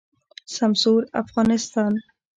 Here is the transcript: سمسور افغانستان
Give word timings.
سمسور 0.55 1.01
افغانستان 1.21 1.93